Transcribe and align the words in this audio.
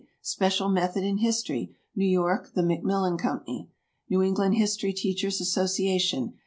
"Special 0.23 0.67
Method 0.67 1.03
In 1.03 1.19
History." 1.19 1.75
New 1.95 2.07
York, 2.07 2.53
the 2.55 2.63
Macmillan 2.63 3.19
Co. 3.19 3.41
NEW 4.09 4.21
ENGLAND 4.23 4.55
HISTORY 4.55 4.93
TEACHERS' 4.93 5.39
ASSOCIATION. 5.41 6.39